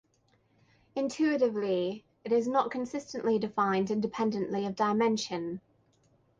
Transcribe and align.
Intuitively, 0.95 2.03
it 2.23 2.31
is 2.31 2.47
not 2.47 2.71
"consistently 2.71 3.37
defined 3.37 3.91
independently 3.91 4.65
of 4.65 4.75
dimension". 4.75 5.61